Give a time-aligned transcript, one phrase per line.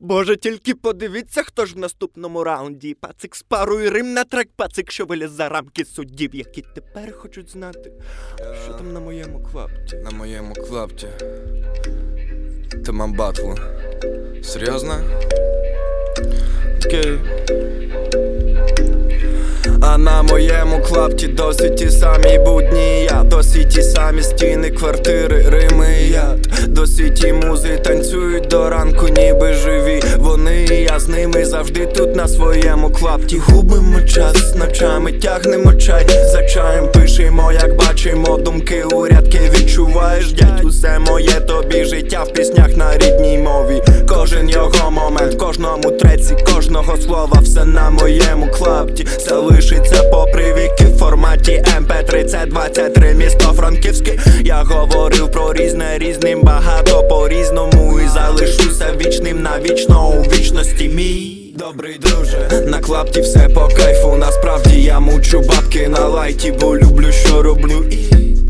[0.00, 2.94] Боже, тільки подивіться, хто ж в наступному раунді.
[2.94, 7.50] Пацик з парою рим на трек, пацик, що виліз за рамки суддів, які тепер хочуть
[7.50, 7.92] знати,
[8.64, 9.96] що там на моєму клапті.
[9.96, 11.06] На моєму клапті.
[12.86, 13.54] Тема батлу.
[14.42, 14.94] Серйозно?
[16.86, 17.18] Окей.
[19.80, 25.94] А на моєму клапті досі ті самі будні я Досі ті самі стіни, квартири, рими
[26.02, 27.78] яд Досі ті музи
[28.56, 30.02] до ранку, ніби живі.
[30.18, 33.38] Вони і я з ними завжди тут на своєму клапті.
[33.38, 36.06] Губимо час ночами, тягнемо чай.
[36.32, 39.40] За чаєм пишемо, як бачимо думки у рядки.
[39.54, 41.84] Відчуваєш, дядь, усе моє тобі.
[41.84, 43.82] Життя в піснях на рідній мові.
[44.08, 49.06] Кожен його момент, кожному треці, кожного слова, все на моєму клапті.
[49.18, 54.18] Залишиться попри віки в форматі MP3 Це 23 місто Франківське.
[54.44, 56.85] Я говорив про різне різним багато
[59.66, 61.52] навічно у вічності мій.
[61.58, 64.16] Добрий друже, на клапті все по кайфу.
[64.16, 67.84] Насправді я мучу бабки на лайті, бо люблю, що роблю.
[67.90, 67.96] І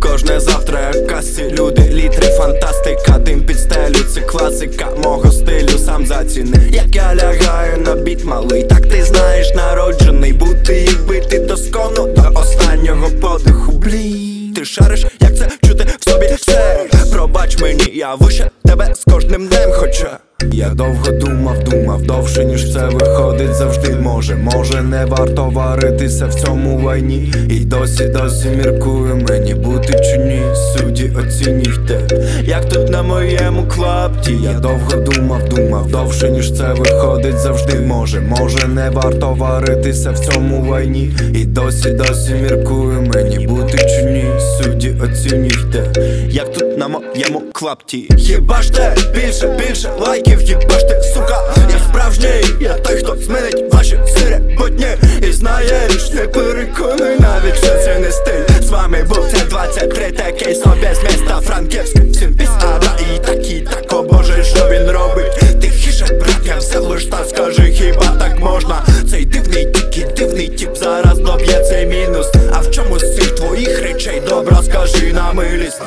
[0.00, 6.06] Кожне завтра як касі люди, літри, фантастика, дим під стелю, це класика мого стилю, сам
[6.06, 6.70] заціни.
[6.70, 12.40] Як я лягаю на біт малий, так ти знаєш, народжений бути і бити доскону до
[12.40, 16.26] останнього подиху, блін Ти шариш, як це чути в собі?
[16.38, 22.44] Все Пробач мені, я вище тебе з кожним днем, хоча я довго думав, думав, довше
[22.44, 23.94] ніж це виходить завжди.
[23.94, 30.18] Може, може не варто варитися в цьому вайні І досі, досі міркую мені бути чи
[30.18, 30.42] ні?
[30.54, 32.00] Судді оцінюйте,
[32.44, 34.32] як тут на моєму клапті?
[34.42, 35.65] Я довго думав, думав,
[35.96, 37.80] довше ніж це виходить завжди.
[37.80, 44.02] Може, може не варто варитися в цьому вайні І досі, досі міркую мені бути чи
[44.02, 44.24] ні.
[44.40, 45.92] Судді оцінюйте,
[46.28, 48.08] як тут на моєму клапті.
[48.16, 54.86] Єбаште більше, більше лайків, єбаште, сука Я справжній, я той, хто змінить ваші сире будні
[55.28, 58.62] І знаєш, не переконуй навіть, що це не стиль.
[58.62, 61.96] З вами був це 23 такий собі з міста Франківськ.
[61.96, 63.86] Всім пісада і такі, так,
[74.76, 75.82] добро скажи на милість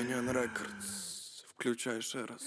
[0.00, 2.42] Юніон Рекордс, включай ще раз